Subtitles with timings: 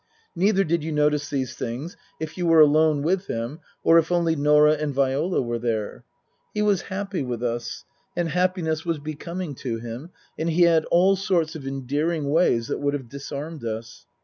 [0.35, 4.35] Neither did you notice these things if you were alone with him or if only
[4.35, 6.05] Norah and Viola were there.
[6.55, 7.85] He was happy with us,
[8.15, 10.09] and happiness was becoming to him,
[10.39, 14.07] and he had all sorts of endearing ways that would have disarmed us.